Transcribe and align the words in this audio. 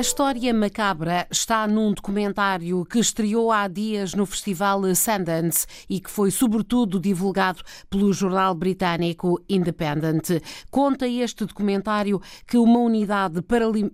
A 0.00 0.08
história 0.10 0.54
macabra 0.54 1.26
está 1.30 1.68
num 1.68 1.92
documentário 1.92 2.86
que 2.86 2.98
estreou 2.98 3.52
há 3.52 3.68
dias 3.68 4.14
no 4.14 4.24
Festival 4.24 4.80
Sundance 4.94 5.66
e 5.90 6.00
que 6.00 6.10
foi 6.10 6.30
sobretudo 6.30 6.98
divulgado 6.98 7.62
pelo 7.90 8.10
jornal 8.10 8.54
britânico 8.54 9.38
Independent. 9.46 10.42
Conta 10.70 11.06
este 11.06 11.44
documentário 11.44 12.18
que 12.46 12.56
uma 12.56 12.78
unidade 12.78 13.42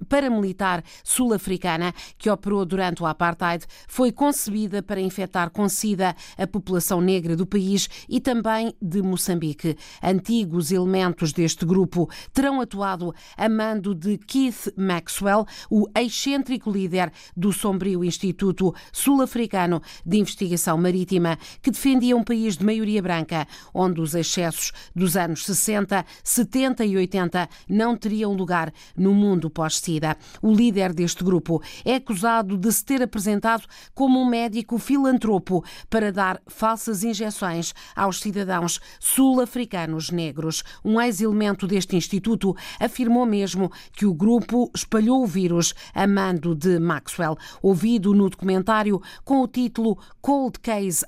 paramilitar 0.09 0.85
sul-africana 1.03 1.93
que 2.17 2.31
operou 2.31 2.65
durante 2.65 3.03
o 3.03 3.07
apartheid 3.07 3.67
foi 3.89 4.13
concebida 4.13 4.85
para 4.85 5.01
infectar 5.01 5.51
com 5.51 5.69
sida 5.69 6.15
a 6.39 6.47
população 6.47 7.01
negra 7.01 7.35
do 7.35 7.45
país 7.45 7.89
e 8.09 8.21
também 8.21 8.73
de 8.81 9.03
Moçambique. 9.03 9.77
Antigos 10.01 10.71
elementos 10.71 11.33
deste 11.33 11.67
grupo 11.67 12.09
terão 12.33 12.61
atuado 12.61 13.13
a 13.37 13.49
mando 13.49 13.93
de 13.93 14.17
Keith 14.19 14.73
Maxwell, 14.77 15.45
o 15.69 15.96
excêntrico 16.03 16.71
líder 16.71 17.13
do 17.37 17.53
sombrio 17.53 18.05
Instituto 18.05 18.75
Sul-Africano 18.93 19.83
de 20.05 20.19
Investigação 20.19 20.77
Marítima, 20.79 21.39
que 21.63 21.71
defendia 21.71 22.17
um 22.17 22.25
país 22.25 22.57
de 22.57 22.65
maioria 22.65 23.03
branca, 23.03 23.47
onde 23.73 24.01
os 24.01 24.15
excessos 24.15 24.73
dos 24.95 25.17
anos 25.17 25.45
60, 25.45 26.05
70 26.23 26.85
e 26.85 26.97
80 26.97 27.49
não 27.69 27.97
teriam 27.97 28.33
lugar 28.35 28.73
no 28.97 29.15
mundo 29.15 29.51
pós-Sida. 29.51 30.17
O 30.43 30.53
líder 30.53 30.93
deste 30.93 31.23
grupo 31.25 31.63
é 31.85 31.97
acusado 31.97 32.57
de 32.57 32.73
se 32.73 32.85
ter 32.85 33.03
apresentado 33.03 33.65
como 33.95 34.21
um 34.21 34.29
médico 34.29 34.79
filantropo 34.79 35.65
para 35.89 36.13
dar 36.13 36.41
falsas 36.47 37.05
injeções 37.05 37.75
aos 37.95 38.21
cidadãos 38.21 38.81
sul-africanos 39.01 40.11
negros. 40.11 40.63
Um 40.85 41.01
ex-elemento 41.01 41.67
deste 41.67 41.97
instituto 41.97 42.55
afirmou 42.81 43.27
mesmo 43.27 43.71
que 43.93 44.07
o 44.07 44.15
grupo 44.15 44.71
espalhou 44.75 45.23
o 45.23 45.27
vírus 45.27 45.75
a 45.95 46.07
mando 46.07 46.55
de 46.55 46.79
Maxwell. 46.79 47.37
Ouvido 47.63 48.15
no 48.15 48.29
documentário 48.29 49.01
com 49.25 49.43
o 49.43 49.49
título 49.49 49.99
Cold 50.21 50.59
Case 50.61 51.05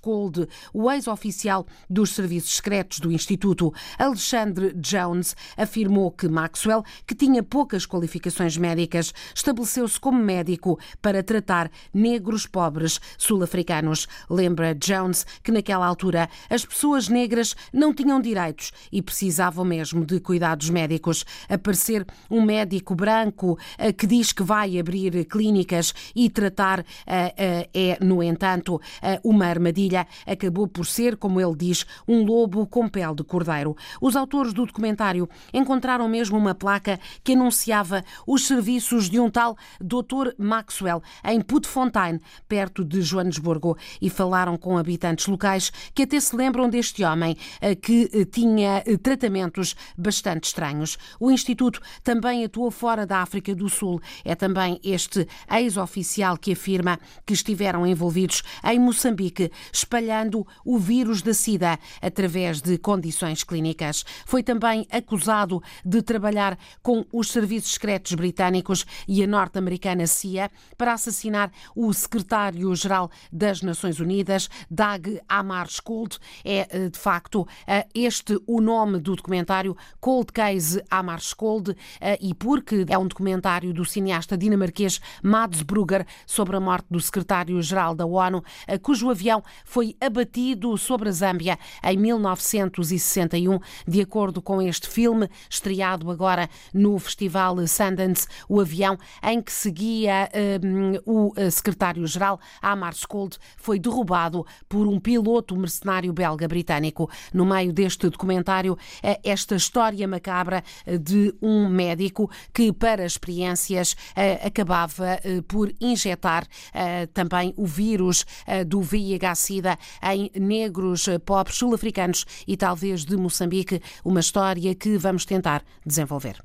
Cold, 0.00 0.48
o 0.72 0.90
ex-oficial 0.90 1.66
dos 1.88 2.10
serviços 2.10 2.56
secretos 2.56 3.00
do 3.00 3.12
Instituto, 3.12 3.72
Alexandre 3.98 4.72
Jones, 4.74 5.36
afirmou 5.56 6.10
que 6.10 6.28
Maxwell, 6.28 6.84
que 7.06 7.14
tinha 7.14 7.42
poucas 7.42 7.86
qualificações 7.86 8.56
médicas, 8.56 9.12
estabeleceu-se 9.34 9.98
como 9.98 10.18
médico 10.18 10.78
para 11.00 11.22
tratar 11.22 11.70
negros 11.92 12.46
pobres 12.46 13.00
sul-africanos. 13.18 14.06
Lembra 14.28 14.74
Jones 14.74 15.26
que 15.42 15.52
naquela 15.52 15.86
altura 15.86 16.28
as 16.48 16.64
pessoas 16.64 17.08
negras 17.08 17.54
não 17.72 17.92
tinham 17.92 18.20
direitos 18.20 18.72
e 18.90 19.02
precisavam 19.02 19.64
mesmo 19.64 20.04
de 20.04 20.20
cuidados 20.20 20.70
médicos. 20.70 21.24
Aparecer 21.48 22.06
um 22.30 22.42
médico 22.42 22.94
branco 22.94 23.58
eh, 23.78 23.92
que 24.04 24.08
diz 24.08 24.32
que 24.32 24.42
vai 24.42 24.78
abrir 24.78 25.24
clínicas 25.24 25.94
e 26.14 26.28
tratar 26.28 26.84
eh, 27.06 27.34
eh, 27.38 27.70
é, 27.72 28.04
no 28.04 28.22
entanto, 28.22 28.78
eh, 29.00 29.18
uma 29.24 29.46
armadilha. 29.46 30.06
Acabou 30.26 30.68
por 30.68 30.84
ser, 30.84 31.16
como 31.16 31.40
ele 31.40 31.56
diz, 31.56 31.86
um 32.06 32.22
lobo 32.22 32.66
com 32.66 32.86
pele 32.86 33.14
de 33.14 33.24
cordeiro. 33.24 33.74
Os 34.02 34.14
autores 34.14 34.52
do 34.52 34.66
documentário 34.66 35.26
encontraram 35.54 36.06
mesmo 36.06 36.36
uma 36.36 36.54
placa 36.54 37.00
que 37.22 37.32
anunciava 37.32 38.04
os 38.26 38.46
serviços 38.46 39.08
de 39.08 39.18
um 39.18 39.30
tal 39.30 39.56
Dr. 39.80 40.34
Maxwell 40.36 41.02
em 41.24 41.40
Putfontein, 41.40 42.20
perto 42.46 42.84
de 42.84 43.00
Joanesburgo, 43.00 43.74
e 44.02 44.10
falaram 44.10 44.58
com 44.58 44.76
habitantes 44.76 45.28
locais 45.28 45.72
que 45.94 46.02
até 46.02 46.20
se 46.20 46.36
lembram 46.36 46.68
deste 46.68 47.02
homem 47.02 47.38
que 47.80 48.26
tinha 48.26 48.84
tratamentos 49.02 49.74
bastante 49.96 50.44
estranhos. 50.44 50.98
O 51.18 51.30
Instituto 51.30 51.80
também 52.02 52.44
atuou 52.44 52.70
fora 52.70 53.06
da 53.06 53.22
África 53.22 53.54
do 53.54 53.70
Sul 53.70 53.93
é 54.24 54.34
também 54.34 54.80
este 54.82 55.26
ex-oficial 55.50 56.36
que 56.36 56.52
afirma 56.52 56.98
que 57.26 57.32
estiveram 57.32 57.86
envolvidos 57.86 58.42
em 58.64 58.78
Moçambique, 58.78 59.50
espalhando 59.72 60.46
o 60.64 60.78
vírus 60.78 61.22
da 61.22 61.34
SIDA 61.34 61.78
através 62.00 62.60
de 62.60 62.78
condições 62.78 63.44
clínicas. 63.44 64.04
Foi 64.26 64.42
também 64.42 64.86
acusado 64.90 65.62
de 65.84 66.02
trabalhar 66.02 66.58
com 66.82 67.04
os 67.12 67.30
serviços 67.30 67.72
secretos 67.72 68.12
britânicos 68.14 68.84
e 69.06 69.22
a 69.22 69.26
norte-americana 69.26 70.06
CIA 70.06 70.50
para 70.76 70.92
assassinar 70.92 71.50
o 71.74 71.92
secretário-geral 71.92 73.10
das 73.32 73.62
Nações 73.62 74.00
Unidas, 74.00 74.48
Dag 74.70 75.20
Hammarskjöld. 75.28 76.18
É, 76.44 76.68
eh, 76.70 76.88
de 76.88 76.98
facto, 76.98 77.46
eh, 77.66 77.86
este 77.94 78.38
o 78.46 78.60
nome 78.60 78.98
do 78.98 79.16
documentário 79.16 79.76
Cold 80.00 80.32
Case 80.32 80.82
Hammarskjöld 80.90 81.76
eh, 82.00 82.18
e 82.20 82.34
porque 82.34 82.84
é 82.88 82.98
um 82.98 83.06
documentário 83.06 83.72
do 83.72 83.83
cineasta 83.86 84.36
dinamarquês 84.36 85.00
Mads 85.22 85.62
Brugger 85.62 86.06
sobre 86.26 86.56
a 86.56 86.60
morte 86.60 86.86
do 86.90 87.00
secretário-geral 87.00 87.94
da 87.94 88.06
ONU, 88.06 88.42
eh, 88.66 88.78
cujo 88.78 89.10
avião 89.10 89.42
foi 89.64 89.96
abatido 90.00 90.76
sobre 90.78 91.08
a 91.08 91.12
Zâmbia 91.12 91.58
em 91.82 91.96
1961. 91.96 93.58
De 93.86 94.00
acordo 94.00 94.40
com 94.40 94.60
este 94.60 94.88
filme, 94.88 95.28
estreado 95.48 96.10
agora 96.10 96.48
no 96.72 96.98
Festival 96.98 97.56
Sundance, 97.66 98.26
o 98.48 98.60
avião 98.60 98.98
em 99.22 99.40
que 99.40 99.52
seguia 99.52 100.30
um, 100.62 101.28
o 101.28 101.32
eh, 101.36 101.50
secretário-geral 101.50 102.40
Amar 102.60 102.92
Skold 102.92 103.36
foi 103.56 103.78
derrubado 103.78 104.46
por 104.68 104.86
um 104.86 104.98
piloto 104.98 105.56
mercenário 105.56 106.12
belga 106.12 106.48
britânico. 106.48 107.10
No 107.32 107.44
meio 107.44 107.72
deste 107.72 108.08
documentário, 108.08 108.76
eh, 109.02 109.20
esta 109.24 109.56
história 109.56 110.06
macabra 110.06 110.62
de 111.00 111.34
um 111.40 111.68
médico 111.68 112.30
que, 112.52 112.72
para 112.72 113.04
experiências, 113.04 113.73
eh, 114.16 114.40
acabava 114.44 115.18
eh, 115.24 115.42
por 115.46 115.72
injetar 115.80 116.46
eh, 116.72 117.06
também 117.06 117.52
o 117.56 117.66
vírus 117.66 118.24
do 118.66 118.80
VIH-Sida 118.80 119.78
em 120.12 120.30
negros 120.38 121.08
pobres 121.24 121.56
sul-africanos 121.56 122.24
e 122.46 122.56
talvez 122.56 123.04
de 123.04 123.16
Moçambique, 123.16 123.80
uma 124.04 124.20
história 124.20 124.74
que 124.74 124.96
vamos 124.96 125.24
tentar 125.24 125.62
desenvolver. 125.84 126.42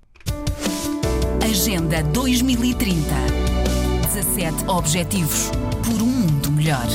Agenda 1.44 2.04
2030 2.04 3.40
17 4.14 4.66
Objetivos 4.68 5.52
por 5.84 6.02
um 6.02 6.08
mundo 6.08 6.52
melhor. 6.52 6.88